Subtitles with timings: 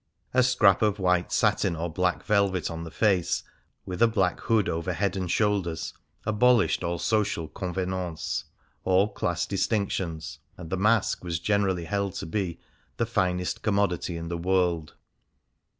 [0.33, 3.43] A scrap of white satin or black velvet on the face,
[3.85, 5.93] with a black hood over head and shoulders,
[6.25, 8.45] abolished all social convenances^
[8.83, 12.59] all class distinctions, and the mask was generally held to be"
[12.97, 14.95] the finest commodity in the world."